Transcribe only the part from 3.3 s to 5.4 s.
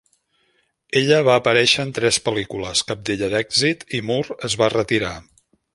d'èxit, i Moore es va retirar.